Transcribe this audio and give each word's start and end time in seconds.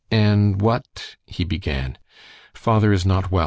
"And 0.09 0.59
what" 0.61 1.15
he 1.27 1.43
began. 1.43 1.99
"Father 2.55 2.91
is 2.91 3.05
not 3.05 3.29
well. 3.29 3.39